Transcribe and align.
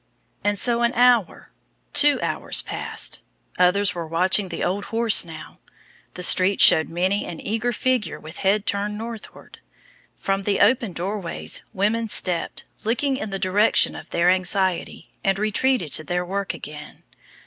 And 0.43 0.57
so 0.57 0.81
an 0.81 0.93
hour 0.93 1.51
two 1.93 2.19
hours 2.23 2.63
passed. 2.63 3.21
Others 3.59 3.93
were 3.93 4.07
watching 4.07 4.49
the 4.49 4.63
old 4.63 4.85
horse 4.85 5.23
now. 5.23 5.59
The 6.15 6.23
street 6.23 6.59
showed 6.59 6.89
many 6.89 7.23
an 7.23 7.39
eager 7.39 7.71
figure 7.71 8.19
with 8.19 8.37
head 8.37 8.65
turned 8.65 8.97
northward. 8.97 9.59
From 10.17 10.41
the 10.41 10.59
open 10.59 10.93
door 10.93 11.19
ways 11.19 11.65
women 11.71 12.09
stepped, 12.09 12.63
looked 12.83 13.03
in 13.03 13.29
the 13.29 13.37
direction 13.37 13.95
of 13.95 14.09
their 14.09 14.31
anxiety 14.31 15.11
and 15.23 15.37
retreated 15.37 15.93
to 15.93 16.03
their 16.03 16.25
work 16.25 16.55
again. 16.55 17.03